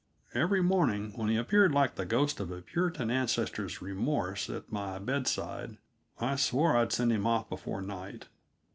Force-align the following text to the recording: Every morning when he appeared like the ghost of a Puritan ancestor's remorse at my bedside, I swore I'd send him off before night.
Every 0.33 0.63
morning 0.63 1.11
when 1.15 1.29
he 1.29 1.35
appeared 1.37 1.73
like 1.73 1.93
the 1.93 2.07
ghost 2.07 2.39
of 2.39 2.49
a 2.49 2.63
Puritan 2.63 3.11
ancestor's 3.11 3.83
remorse 3.83 4.49
at 4.49 4.71
my 4.71 4.97
bedside, 4.97 5.77
I 6.19 6.37
swore 6.37 6.75
I'd 6.75 6.91
send 6.91 7.11
him 7.11 7.27
off 7.27 7.47
before 7.49 7.83
night. 7.83 8.25